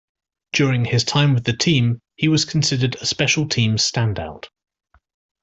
[0.53, 4.45] During his time with the team, he was considered a special teams standout.